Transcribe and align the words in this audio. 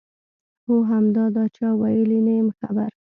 هو 0.65 0.77
همدا، 0.91 1.25
دا 1.35 1.45
چا 1.55 1.67
ویلي؟ 1.81 2.19
نه 2.27 2.33
یم 2.39 2.49
خبر. 2.59 2.91